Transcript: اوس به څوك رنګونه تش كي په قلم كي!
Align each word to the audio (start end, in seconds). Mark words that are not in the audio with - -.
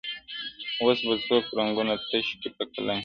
اوس 0.81 0.99
به 1.07 1.15
څوك 1.25 1.45
رنګونه 1.57 1.93
تش 2.09 2.27
كي 2.41 2.49
په 2.55 2.63
قلم 2.73 2.97
كي! 2.97 2.99